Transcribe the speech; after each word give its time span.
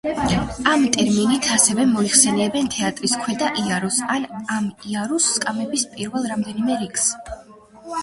ამ 0.69 0.85
ტერმინით 0.95 1.49
ასევე 1.57 1.85
მოიხსენიებენ 1.91 2.71
თეატრის 2.77 3.15
ქვედა 3.27 3.51
იარუსს, 3.67 4.09
ან 4.17 4.27
ამ 4.57 4.73
იარუსის 4.97 5.33
სკამების 5.39 5.89
პირველ 5.97 6.31
რამდენიმე 6.35 6.85
რიგს. 6.85 7.11